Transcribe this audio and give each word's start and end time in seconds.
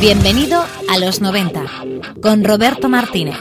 Bienvenido 0.00 0.62
a 0.90 0.98
los 0.98 1.22
90 1.22 1.62
con 2.20 2.44
Roberto 2.44 2.90
Martínez. 2.90 3.38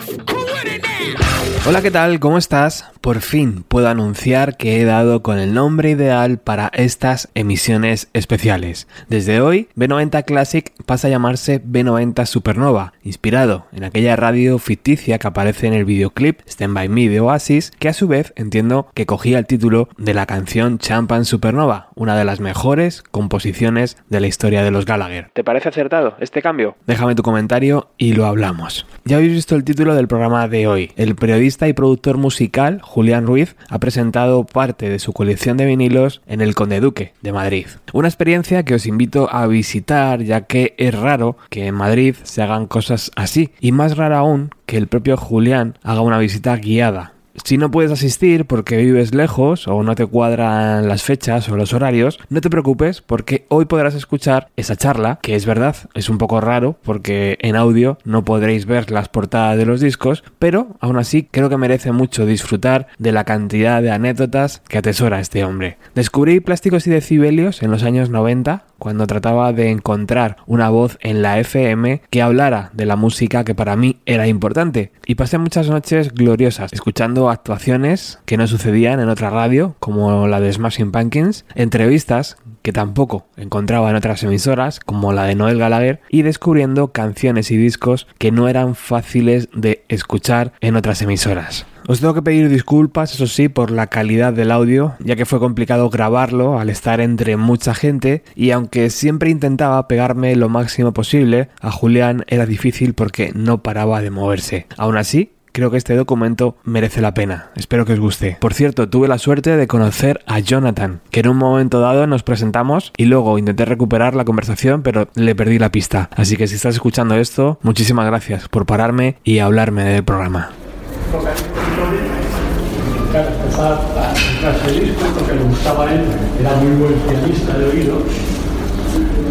Hola, 1.65 1.81
¿qué 1.81 1.91
tal? 1.91 2.21
¿Cómo 2.21 2.37
estás? 2.37 2.92
Por 3.03 3.19
fin 3.19 3.65
puedo 3.67 3.89
anunciar 3.89 4.55
que 4.55 4.79
he 4.79 4.85
dado 4.85 5.23
con 5.23 5.37
el 5.37 5.53
nombre 5.53 5.89
ideal 5.89 6.37
para 6.37 6.71
estas 6.73 7.27
emisiones 7.35 8.07
especiales. 8.13 8.87
Desde 9.09 9.41
hoy, 9.41 9.67
B90 9.75 10.23
Classic 10.23 10.71
pasa 10.85 11.09
a 11.09 11.11
llamarse 11.11 11.61
B90 11.61 12.25
Supernova, 12.25 12.93
inspirado 13.03 13.65
en 13.73 13.83
aquella 13.83 14.15
radio 14.15 14.57
ficticia 14.57 15.19
que 15.19 15.27
aparece 15.27 15.67
en 15.67 15.73
el 15.73 15.83
videoclip 15.83 16.39
Stand 16.47 16.73
By 16.75 16.87
Me 16.87 17.09
de 17.09 17.19
Oasis, 17.19 17.71
que 17.77 17.89
a 17.89 17.93
su 17.93 18.07
vez 18.07 18.31
entiendo 18.37 18.87
que 18.93 19.05
cogía 19.05 19.37
el 19.37 19.47
título 19.47 19.89
de 19.97 20.13
la 20.13 20.25
canción 20.25 20.77
Champagne 20.77 21.25
Supernova, 21.25 21.89
una 21.95 22.15
de 22.15 22.23
las 22.23 22.39
mejores 22.39 23.03
composiciones 23.11 23.97
de 24.07 24.21
la 24.21 24.27
historia 24.27 24.63
de 24.63 24.71
los 24.71 24.85
Gallagher. 24.85 25.29
¿Te 25.33 25.43
parece 25.43 25.67
acertado 25.67 26.15
este 26.21 26.41
cambio? 26.41 26.77
Déjame 26.87 27.15
tu 27.15 27.23
comentario 27.23 27.89
y 27.97 28.13
lo 28.13 28.27
hablamos. 28.27 28.87
Ya 29.03 29.17
habéis 29.17 29.33
visto 29.33 29.57
el 29.57 29.65
título 29.65 29.93
del 29.93 30.07
programa 30.07 30.47
de 30.47 30.67
hoy. 30.67 30.91
El 30.95 31.15
periodista 31.15 31.67
y 31.67 31.73
productor 31.73 32.17
musical 32.17 32.79
Julián 32.93 33.25
Ruiz 33.25 33.55
ha 33.69 33.79
presentado 33.79 34.43
parte 34.43 34.87
de 34.87 34.99
su 34.99 35.13
colección 35.13 35.57
de 35.57 35.65
vinilos 35.65 36.21
en 36.27 36.41
el 36.41 36.53
Conde 36.53 36.79
Duque 36.79 37.13
de 37.23 37.33
Madrid. 37.33 37.65
Una 37.91 38.07
experiencia 38.07 38.61
que 38.61 38.75
os 38.75 38.85
invito 38.85 39.27
a 39.33 39.47
visitar 39.47 40.21
ya 40.21 40.41
que 40.41 40.75
es 40.77 40.93
raro 40.93 41.35
que 41.49 41.65
en 41.65 41.73
Madrid 41.73 42.15
se 42.21 42.43
hagan 42.43 42.67
cosas 42.67 43.09
así 43.15 43.49
y 43.59 43.71
más 43.71 43.97
raro 43.97 44.17
aún 44.17 44.51
que 44.67 44.77
el 44.77 44.85
propio 44.85 45.17
Julián 45.17 45.79
haga 45.81 46.01
una 46.01 46.19
visita 46.19 46.55
guiada. 46.57 47.12
Si 47.43 47.57
no 47.57 47.71
puedes 47.71 47.91
asistir 47.91 48.45
porque 48.45 48.77
vives 48.77 49.13
lejos 49.13 49.67
o 49.67 49.81
no 49.83 49.95
te 49.95 50.05
cuadran 50.05 50.87
las 50.87 51.03
fechas 51.03 51.49
o 51.49 51.57
los 51.57 51.73
horarios, 51.73 52.19
no 52.29 52.41
te 52.41 52.49
preocupes 52.49 53.01
porque 53.01 53.45
hoy 53.49 53.65
podrás 53.65 53.95
escuchar 53.95 54.49
esa 54.55 54.75
charla, 54.75 55.19
que 55.21 55.35
es 55.35 55.45
verdad, 55.45 55.75
es 55.95 56.09
un 56.09 56.19
poco 56.19 56.41
raro 56.41 56.77
porque 56.83 57.37
en 57.41 57.55
audio 57.55 57.97
no 58.05 58.23
podréis 58.23 58.65
ver 58.65 58.91
las 58.91 59.09
portadas 59.09 59.57
de 59.57 59.65
los 59.65 59.81
discos, 59.81 60.23
pero 60.37 60.77
aún 60.79 60.97
así 60.97 61.27
creo 61.29 61.49
que 61.49 61.57
merece 61.57 61.91
mucho 61.91 62.25
disfrutar 62.25 62.87
de 62.99 63.11
la 63.11 63.23
cantidad 63.23 63.81
de 63.81 63.91
anécdotas 63.91 64.61
que 64.67 64.77
atesora 64.77 65.19
este 65.19 65.43
hombre. 65.43 65.77
Descubrí 65.95 66.39
Plásticos 66.39 66.85
y 66.87 66.91
Decibelios 66.91 67.63
en 67.63 67.71
los 67.71 67.83
años 67.83 68.09
90 68.09 68.65
cuando 68.83 69.07
trataba 69.07 69.53
de 69.53 69.69
encontrar 69.69 70.35
una 70.45 70.67
voz 70.67 70.97
en 70.99 71.21
la 71.21 71.39
FM 71.39 72.01
que 72.09 72.21
hablara 72.21 72.69
de 72.73 72.85
la 72.85 72.97
música 72.97 73.45
que 73.45 73.55
para 73.55 73.77
mí 73.77 74.01
era 74.05 74.27
importante. 74.27 74.91
Y 75.05 75.15
pasé 75.15 75.37
muchas 75.37 75.69
noches 75.69 76.13
gloriosas 76.13 76.73
escuchando 76.73 77.29
actuaciones 77.29 78.19
que 78.25 78.35
no 78.35 78.45
sucedían 78.45 78.99
en 78.99 79.07
otra 79.07 79.29
radio, 79.29 79.77
como 79.79 80.27
la 80.27 80.41
de 80.41 80.51
Smashing 80.51 80.91
Pumpkins, 80.91 81.45
entrevistas 81.55 82.35
que 82.63 82.73
tampoco 82.73 83.27
encontraba 83.37 83.89
en 83.91 83.95
otras 83.95 84.23
emisoras, 84.23 84.79
como 84.79 85.13
la 85.13 85.25
de 85.25 85.35
Noel 85.35 85.59
Gallagher, 85.59 86.01
y 86.09 86.23
descubriendo 86.23 86.91
canciones 86.91 87.51
y 87.51 87.57
discos 87.57 88.07
que 88.17 88.31
no 88.31 88.47
eran 88.47 88.73
fáciles 88.73 89.49
de 89.53 89.83
escuchar 89.89 90.53
en 90.61 90.75
otras 90.75 91.01
emisoras. 91.03 91.67
Os 91.85 91.99
tengo 91.99 92.13
que 92.13 92.21
pedir 92.21 92.47
disculpas, 92.47 93.13
eso 93.13 93.27
sí, 93.27 93.49
por 93.49 93.69
la 93.69 93.87
calidad 93.87 94.31
del 94.31 94.51
audio, 94.51 94.95
ya 94.99 95.17
que 95.17 95.25
fue 95.25 95.39
complicado 95.39 95.89
grabarlo 95.89 96.57
al 96.57 96.69
estar 96.69 97.01
entre 97.01 97.35
mucha 97.35 97.75
gente 97.75 98.23
y 98.35 98.51
aunque 98.51 98.89
siempre 98.89 99.29
intentaba 99.29 99.85
pegarme 99.89 100.33
lo 100.37 100.47
máximo 100.47 100.93
posible, 100.93 101.49
a 101.59 101.71
Julián 101.71 102.23
era 102.27 102.45
difícil 102.45 102.93
porque 102.93 103.33
no 103.35 103.63
paraba 103.63 104.01
de 104.01 104.11
moverse. 104.11 104.65
Aún 104.77 104.95
así, 104.95 105.33
creo 105.53 105.71
que 105.71 105.77
este 105.77 105.95
documento 105.95 106.57
merece 106.65 106.99
la 106.99 107.13
pena. 107.13 107.51
Espero 107.55 107.85
que 107.85 107.93
os 107.93 107.99
guste. 107.99 108.37
Por 108.41 108.53
cierto, 108.53 108.89
tuve 108.89 109.07
la 109.07 109.17
suerte 109.17 109.55
de 109.55 109.67
conocer 109.67 110.19
a 110.25 110.39
Jonathan, 110.39 110.99
que 111.11 111.21
en 111.21 111.29
un 111.29 111.37
momento 111.37 111.79
dado 111.79 112.05
nos 112.07 112.23
presentamos 112.23 112.91
y 112.97 113.05
luego 113.05 113.37
intenté 113.37 113.63
recuperar 113.63 114.15
la 114.15 114.25
conversación, 114.25 114.81
pero 114.81 115.07
le 115.15 115.35
perdí 115.35 115.59
la 115.59 115.71
pista. 115.71 116.09
Así 116.15 116.35
que 116.35 116.47
si 116.47 116.55
estás 116.55 116.75
escuchando 116.75 117.15
esto, 117.15 117.59
muchísimas 117.61 118.07
gracias 118.07 118.49
por 118.49 118.65
pararme 118.65 119.17
y 119.23 119.39
hablarme 119.39 119.83
del 119.83 120.03
programa. 120.03 120.49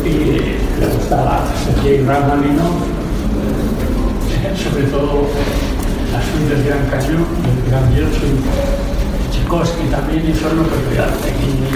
Y 0.04 0.80
le 0.80 0.86
gustaba 0.86 1.44
sobre 4.56 4.84
todo 4.84 5.26
las 6.12 6.22
suites 6.28 6.58
de 6.62 6.68
Gran 6.68 6.86
Cañón, 6.92 7.24
el 7.24 7.70
Gran 7.70 7.88
Bierzo 7.92 8.26
Tchaikovsky 9.32 9.88
también 9.88 10.28
y 10.28 10.34
solo 10.36 10.62
pero 10.68 10.92
ya 10.92 11.08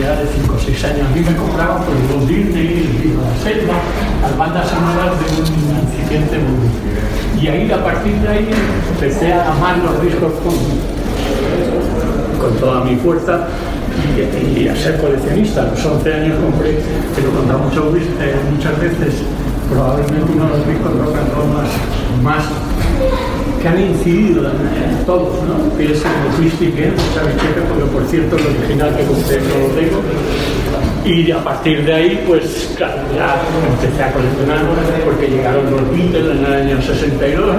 ya 0.00 0.20
de 0.20 0.28
5 0.28 0.54
o 0.54 0.58
6 0.60 0.84
años. 0.84 1.08
A 1.08 1.14
mí 1.16 1.20
me 1.24 1.36
compraban 1.36 1.82
por 1.82 1.96
el 1.96 2.04
Walt 2.12 2.28
Disney, 2.28 2.84
el 2.84 3.00
libro 3.00 3.22
de 3.24 3.32
la 3.32 3.38
selva, 3.40 3.74
las 4.20 4.36
bandas 4.36 4.68
sonoras 4.68 5.16
de 5.16 5.24
un 5.40 5.48
incipiente 5.88 6.36
mundo. 6.36 6.68
Y 7.40 7.48
ahí, 7.48 7.70
a 7.72 7.82
partir 7.82 8.14
de 8.20 8.28
ahí, 8.28 8.48
empecé 8.92 9.32
a 9.32 9.52
amar 9.52 9.78
los 9.78 10.02
discos 10.02 10.32
con, 10.44 10.54
con 12.40 12.60
toda 12.60 12.84
mi 12.84 12.96
fuerza 12.96 13.48
y, 14.04 14.60
y, 14.60 14.68
a 14.68 14.76
ser 14.76 15.00
coleccionista. 15.00 15.62
A 15.62 15.70
los 15.72 15.84
11 15.84 16.14
años 16.14 16.38
compré, 16.44 16.78
pero 17.14 17.30
contado 17.30 17.58
mucho, 17.60 17.92
eh, 17.96 18.36
muchas 18.52 18.78
veces, 18.80 19.22
probablemente 19.70 20.32
uno 20.32 20.44
de 20.44 20.58
los 20.58 20.68
discos 20.68 20.92
rock 20.92 21.16
and 21.16 22.22
más 22.22 22.44
que 23.60 23.68
han 23.68 23.80
incidido 23.80 24.46
en 24.46 25.04
todos, 25.06 25.42
¿no? 25.44 25.76
que 25.76 25.92
es 25.92 26.02
el 26.04 26.36
Twisty 26.36 26.72
Game, 26.72 26.92
porque 27.68 27.84
por 27.92 28.04
cierto 28.06 28.36
el 28.36 28.46
original 28.46 28.96
que 28.96 29.04
compré 29.04 29.40
no 29.40 29.68
lo 29.68 29.74
tengo. 29.74 30.00
Y 31.04 31.30
a 31.30 31.42
partir 31.42 31.84
de 31.84 31.94
ahí, 31.94 32.24
pues 32.26 32.74
claro, 32.76 33.02
ya 33.14 33.36
empecé 33.70 34.02
a 34.02 34.12
coleccionar 34.12 34.60
porque 35.04 35.28
llegaron 35.28 35.70
los 35.70 35.90
Beatles 35.90 36.38
en 36.38 36.44
el 36.44 36.52
año 36.52 36.82
62 36.82 37.56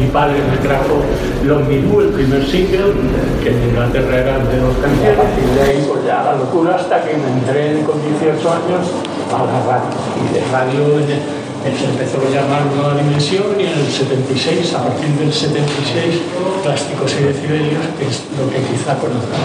mi 0.00 0.06
padre 0.06 0.38
me 0.48 0.56
trajo 0.58 1.02
Long 1.44 1.66
Me 1.68 1.76
el 1.76 2.08
primer 2.10 2.46
single, 2.46 2.94
que 3.42 3.50
en 3.50 3.62
Inglaterra 3.68 4.18
eran 4.18 4.48
de 4.48 4.58
dos 4.58 4.76
canciones, 4.78 5.28
y 5.36 5.54
de 5.54 5.62
ahí 5.62 5.84
pues 5.86 6.04
ya 6.06 6.22
la 6.22 6.36
locura 6.36 6.76
hasta 6.76 7.02
que 7.04 7.16
me 7.16 7.28
entré 7.32 7.82
con 7.84 8.00
18 8.00 8.50
años 8.50 8.88
a 9.28 9.44
la 9.44 9.60
radio. 9.66 9.90
Y 10.16 10.34
de 10.34 10.40
radio 10.52 11.39
se 11.68 11.84
empezó 11.84 12.18
a 12.24 12.30
llamar 12.30 12.64
Nueva 12.74 12.94
Dimensión 12.96 13.52
y 13.58 13.64
en 13.64 13.78
el 13.78 13.90
76, 13.90 14.74
a 14.74 14.84
partir 14.84 15.10
del 15.20 15.32
76, 15.32 16.20
Plásticos 16.62 17.12
y 17.20 17.24
Decibelios, 17.24 17.84
que 17.98 18.08
es 18.08 18.24
lo 18.38 18.48
que 18.48 18.58
quizá 18.64 18.96
conozcan. 18.96 19.44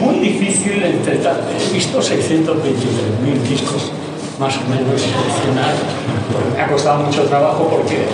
Muy 0.00 0.18
difícil 0.20 0.82
entre 0.82 1.14
he 1.18 1.72
visto 1.72 1.98
623.000 1.98 3.42
discos 3.48 3.90
más 4.38 4.54
o 4.56 4.62
menos 4.70 5.00
seleccionar. 5.00 5.74
Me 6.54 6.62
ha 6.62 6.68
costado 6.68 7.04
mucho 7.04 7.22
trabajo 7.24 7.68
porque 7.68 8.06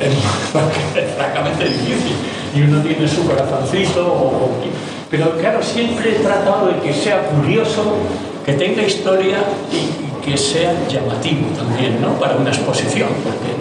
es, 0.00 0.14
francamente 1.16 1.64
difícil 1.64 2.16
y 2.54 2.62
uno 2.62 2.80
tiene 2.82 3.06
su 3.06 3.26
corazoncito. 3.26 4.50
pero 5.10 5.36
claro, 5.38 5.62
siempre 5.62 6.16
he 6.16 6.18
tratado 6.20 6.68
de 6.68 6.80
que 6.80 6.92
sea 6.92 7.28
curioso, 7.28 7.94
que 8.44 8.54
tenga 8.54 8.82
historia 8.82 9.38
y, 9.70 10.15
que 10.26 10.36
sea 10.36 10.74
llamativo 10.88 11.46
también, 11.56 12.02
¿no? 12.02 12.18
Para 12.18 12.36
una 12.36 12.50
exposición, 12.50 13.08
porque 13.22 13.54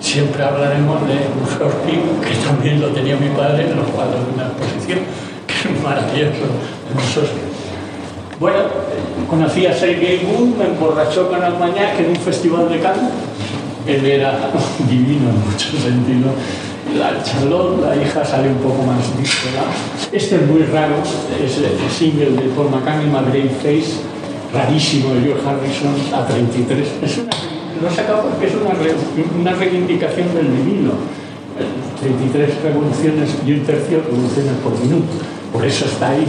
siempre 0.00 0.44
hablaremos 0.44 1.00
de 1.08 1.14
un 1.14 2.20
que 2.20 2.34
también 2.46 2.80
lo 2.82 2.88
tenía 2.88 3.16
mi 3.16 3.30
padre 3.30 3.70
en 3.70 3.76
los 3.76 3.88
cuadros 3.88 4.20
de 4.26 4.34
una 4.34 4.48
exposición, 4.48 4.98
que 5.46 5.72
es 5.72 5.82
maravilloso. 5.82 6.44
Bueno, 8.38 8.58
conocí 9.30 9.64
a 9.64 9.74
Sergei 9.74 10.26
Moon, 10.26 10.58
me 10.58 10.66
emborrachó 10.66 11.30
con 11.30 11.42
Almañac 11.42 11.98
en 11.98 12.10
un 12.10 12.16
festival 12.16 12.68
de 12.68 12.80
canto. 12.80 13.06
Él 13.86 14.04
era 14.04 14.38
divino 14.90 15.30
en 15.30 15.50
muchos 15.50 15.80
sentidos. 15.80 16.32
La 16.98 17.22
Charlotte, 17.22 17.80
la 17.80 17.96
hija, 17.96 18.22
sale 18.22 18.48
un 18.50 18.58
poco 18.58 18.82
más 18.82 18.98
disparada. 19.18 19.72
Este 20.12 20.36
es 20.36 20.46
muy 20.46 20.64
raro, 20.64 20.96
es 21.42 21.56
el 21.56 21.90
single 21.90 22.42
de 22.42 22.48
Paul 22.50 22.70
McCartney, 22.70 23.06
My 23.06 23.48
Face, 23.62 24.13
rarísimo 24.54 25.12
de 25.14 25.20
George 25.22 25.42
Harrison 25.46 25.94
a 26.14 26.26
33. 26.26 26.88
Es 27.02 27.18
una, 27.18 27.30
lo 27.82 27.88
he 27.88 27.94
sacado 27.94 28.22
porque 28.22 28.46
es 28.46 28.54
una, 28.54 28.70
una 29.40 29.52
reivindicación 29.52 30.34
del 30.34 30.46
vinilo. 30.46 30.92
33 32.00 32.62
revoluciones 32.62 33.30
y 33.46 33.52
un 33.52 33.60
tercio 33.60 34.02
revoluciones 34.02 34.52
por 34.62 34.78
minuto. 34.80 35.12
Por 35.52 35.64
eso 35.64 35.84
está 35.86 36.10
ahí. 36.10 36.26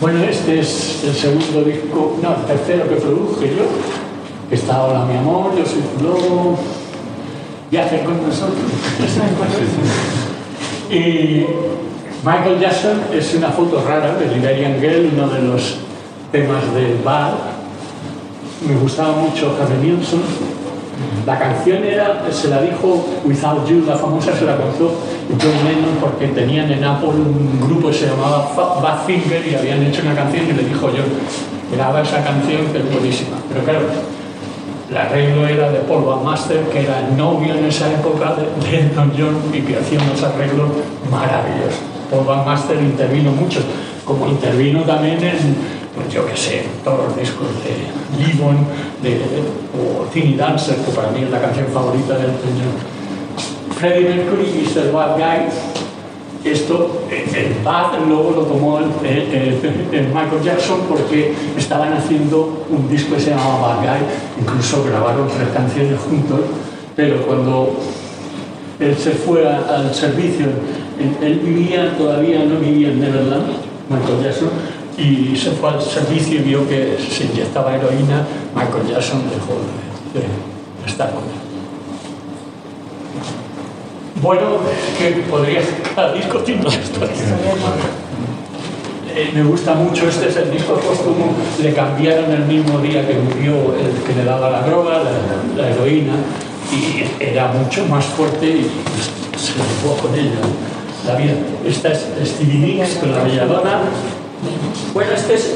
Bueno, 0.00 0.22
este 0.22 0.60
es 0.60 1.02
el 1.04 1.14
segundo 1.14 1.64
disco, 1.64 2.18
no, 2.22 2.36
el 2.36 2.44
tercero 2.46 2.88
que 2.88 2.96
produje 2.96 3.56
yo. 3.56 3.64
Está 4.50 4.84
Hola 4.84 5.04
mi 5.04 5.16
amor, 5.16 5.52
yo 5.58 5.64
soy 5.66 5.82
tu 5.98 6.04
lobo, 6.04 6.58
viaje 7.70 8.02
con 8.04 8.22
nosotros. 8.22 8.64
y 10.90 11.44
Michael 12.24 12.60
Jackson 12.60 13.00
es 13.12 13.34
una 13.34 13.48
foto 13.48 13.82
rara 13.86 14.14
de 14.14 14.34
Liberian 14.34 14.80
Girl, 14.80 15.10
uno 15.14 15.28
de 15.28 15.42
los 15.42 15.78
temas 16.30 16.72
del 16.74 16.98
bar. 17.04 17.47
Me 18.66 18.74
gustaba 18.74 19.12
mucho 19.12 19.56
Harry 19.60 19.86
Nilsson. 19.86 20.20
La 21.24 21.38
canción 21.38 21.84
era, 21.84 22.26
se 22.32 22.48
la 22.48 22.62
dijo 22.62 23.06
Without 23.24 23.68
You, 23.68 23.84
la 23.86 23.96
famosa 23.96 24.34
se 24.34 24.44
la 24.44 24.56
contó 24.56 24.94
John 25.30 25.64
Lennon 25.64 25.96
porque 26.00 26.28
tenían 26.28 26.70
en 26.72 26.82
Apple 26.82 27.10
un 27.10 27.60
grupo 27.60 27.88
que 27.88 27.94
se 27.94 28.06
llamaba 28.06 28.50
Badfinger 28.82 29.46
y 29.46 29.54
habían 29.54 29.82
hecho 29.82 30.02
una 30.02 30.14
canción 30.14 30.46
y 30.48 30.52
le 30.52 30.64
dijo 30.64 30.88
yo, 30.88 31.04
graba 31.74 32.00
esa 32.00 32.24
canción 32.24 32.66
que 32.72 32.78
es 32.78 32.92
buenísima. 32.92 33.36
Pero 33.48 33.64
claro, 33.64 33.80
El 34.90 34.96
arreglo 34.96 35.46
era 35.46 35.70
de 35.70 35.80
Paul 35.80 36.04
Van 36.04 36.24
Master, 36.24 36.60
que 36.72 36.80
era 36.80 37.06
el 37.06 37.16
novio 37.16 37.54
en 37.54 37.66
esa 37.66 37.92
época 37.92 38.34
de, 38.34 38.70
de 38.70 38.80
Elton 38.86 39.12
John 39.16 39.36
y 39.52 39.60
que 39.60 39.76
hacía 39.76 40.00
unos 40.00 40.22
arreglos 40.22 40.70
maravillosos. 41.10 41.80
Paul 42.10 42.24
Van 42.24 42.46
Master 42.46 42.80
intervino 42.82 43.30
mucho, 43.32 43.60
como 44.06 44.26
intervino 44.28 44.82
también 44.82 45.22
en, 45.22 45.77
pues 45.98 46.14
yo 46.14 46.26
qué 46.26 46.36
sé, 46.36 46.62
todos 46.84 47.08
los 47.08 47.16
discos 47.16 47.48
de 47.64 48.24
Livon 48.24 48.56
de, 49.02 49.20
o 49.74 50.04
Teeny 50.12 50.36
Dancer, 50.36 50.76
que 50.76 50.90
para 50.92 51.10
mí 51.10 51.22
es 51.22 51.30
la 51.30 51.40
canción 51.40 51.66
favorita 51.72 52.14
de 52.14 52.24
Elton 52.24 52.54
John. 52.56 53.76
Freddie 53.78 54.08
Mercury 54.08 54.68
The 54.74 54.90
Bad 54.90 55.16
Guy 55.16 55.52
esto, 56.44 57.02
el 57.10 57.64
Bad 57.64 57.98
luego 58.06 58.30
lo 58.30 58.42
tomó 58.42 58.78
el, 58.78 58.86
el, 59.04 59.58
el, 59.92 60.06
Michael 60.08 60.42
Jackson 60.44 60.80
porque 60.88 61.34
estaban 61.56 61.92
haciendo 61.92 62.64
un 62.70 62.88
disco 62.88 63.16
que 63.16 63.20
se 63.20 63.30
llamaba 63.30 63.74
Bad 63.74 63.80
Guy, 63.80 64.42
incluso 64.42 64.84
grabaron 64.84 65.28
tres 65.28 65.48
canciones 65.52 65.98
juntos, 66.00 66.40
pero 66.94 67.26
cuando 67.26 67.76
él 68.78 68.96
se 68.96 69.10
fue 69.10 69.48
a, 69.48 69.58
al 69.68 69.94
servicio, 69.94 70.46
él, 71.00 71.26
él, 71.26 71.40
vivía 71.40 71.96
todavía, 71.98 72.44
no 72.44 72.60
vivía 72.60 72.88
en 72.88 73.00
Neverland, 73.00 73.46
Michael 73.90 74.22
Jackson, 74.22 74.50
y 74.98 75.36
se 75.36 75.52
fue 75.52 75.70
al 75.70 75.80
servicio 75.80 76.40
y 76.40 76.42
vio 76.42 76.68
que 76.68 76.98
se 76.98 77.24
inyectaba 77.24 77.74
heroína, 77.76 78.26
Michael 78.54 78.88
Jackson 78.88 79.22
dejó 79.30 79.54
de, 80.12 80.20
de 80.20 80.90
estar 80.90 81.10
con 81.10 81.22
él. 81.22 81.48
Bueno, 84.20 84.58
que 84.98 85.10
podría 85.30 85.60
cada 85.94 86.12
disco 86.12 86.38
tiene 86.38 86.62
una 86.62 86.74
historia. 86.74 87.14
Eh, 89.14 89.30
me 89.34 89.42
gusta 89.42 89.74
mucho, 89.74 90.08
este 90.08 90.28
es 90.28 90.36
el 90.36 90.50
disco 90.50 90.74
póstumo, 90.74 91.34
le 91.60 91.72
cambiaron 91.72 92.30
el 92.30 92.44
mismo 92.44 92.78
día 92.78 93.06
que 93.06 93.14
murió 93.14 93.74
el 93.74 94.02
que 94.04 94.14
le 94.14 94.24
daba 94.24 94.50
la 94.50 94.62
droga, 94.62 95.02
la, 95.56 95.70
heroína, 95.70 96.12
y 96.70 97.04
era 97.22 97.48
mucho 97.48 97.86
más 97.86 98.04
fuerte 98.04 98.46
y 98.46 98.70
se 99.36 99.56
le 99.56 99.64
fue 99.82 99.96
con 100.00 100.14
ella 100.16 100.38
la 101.06 101.14
vida. 101.16 101.32
Esta 101.66 101.92
es 101.92 102.06
Stevie 102.24 102.58
Nicks 102.58 102.96
con 102.96 103.12
la 103.12 103.22
Belladonna. 103.22 103.80
Bueno, 104.94 105.12
este 105.12 105.34
es 105.34 105.54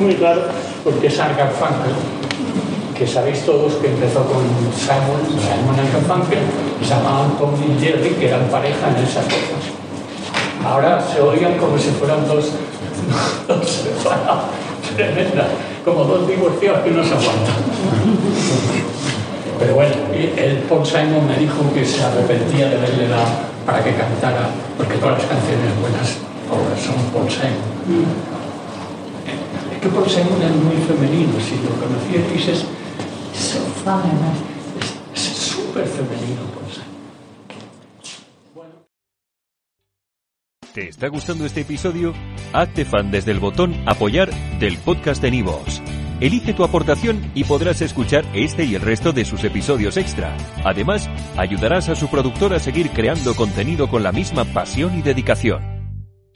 muy 0.00 0.14
raro 0.16 0.42
porque 0.84 1.06
es 1.06 1.18
Argar 1.18 1.50
Funkel 1.52 1.94
que 2.98 3.06
sabéis 3.06 3.46
todos 3.46 3.74
que 3.74 3.86
empezó 3.86 4.24
con 4.26 4.42
Simon, 4.74 5.22
Simon 5.38 5.78
and 5.78 5.92
Garfunkel, 5.92 6.42
y 6.82 6.84
se 6.84 6.90
llamaban 6.90 7.38
Tom 7.38 7.54
y 7.54 7.80
Jerry, 7.80 8.10
que 8.18 8.26
eran 8.26 8.42
pareja 8.50 8.88
en 8.90 9.04
esas 9.04 9.24
cosas. 9.24 9.70
Ahora 10.66 11.00
se 11.00 11.20
oigan 11.20 11.56
como 11.58 11.78
si 11.78 11.90
fueran 11.90 12.26
dos, 12.26 12.46
dos 13.48 13.86
tremenda, 14.96 15.46
como 15.84 16.02
dos 16.04 16.26
divorciados 16.26 16.80
que 16.80 16.90
no 16.90 17.04
se 17.04 17.14
aguantan. 17.14 17.54
Pero 19.60 19.74
bueno, 19.74 19.94
el 20.12 20.56
Paul 20.68 20.84
Simon 20.84 21.28
me 21.28 21.36
dijo 21.36 21.72
que 21.72 21.84
se 21.84 22.02
arrepentía 22.02 22.68
de 22.68 22.76
haberle 22.78 23.06
dado 23.06 23.28
para 23.64 23.84
que 23.84 23.94
cantara, 23.94 24.50
porque 24.76 24.96
todas 24.96 25.18
las 25.18 25.26
canciones 25.28 25.70
buenas 25.80 26.27
son 26.48 26.96
Paul 27.12 27.30
Simon. 27.30 28.06
Es 29.72 29.80
que 29.80 29.88
Paul 29.88 30.08
Simon 30.08 30.42
es 30.42 30.56
muy 30.56 30.76
femenino, 30.86 31.32
si 31.40 31.56
lo 31.62 31.70
conocierais 31.80 32.48
es 32.48 32.64
es 35.14 35.20
súper 35.20 35.86
femenino. 35.86 36.42
Bueno. 38.54 38.74
¿Te 40.74 40.88
está 40.88 41.08
gustando 41.08 41.46
este 41.46 41.62
episodio? 41.62 42.12
Hazte 42.52 42.84
fan 42.84 43.10
desde 43.10 43.30
el 43.30 43.40
botón 43.40 43.74
Apoyar 43.86 44.30
del 44.58 44.76
podcast 44.78 45.22
de 45.22 45.30
Nivos. 45.30 45.80
Elige 46.20 46.52
tu 46.52 46.64
aportación 46.64 47.30
y 47.34 47.44
podrás 47.44 47.80
escuchar 47.80 48.24
este 48.34 48.64
y 48.64 48.74
el 48.74 48.82
resto 48.82 49.12
de 49.12 49.24
sus 49.24 49.44
episodios 49.44 49.96
extra. 49.96 50.36
Además, 50.64 51.08
ayudarás 51.36 51.88
a 51.88 51.94
su 51.94 52.08
productor 52.08 52.52
a 52.52 52.58
seguir 52.58 52.90
creando 52.90 53.34
contenido 53.36 53.88
con 53.88 54.02
la 54.02 54.12
misma 54.12 54.44
pasión 54.44 54.98
y 54.98 55.02
dedicación. 55.02 55.77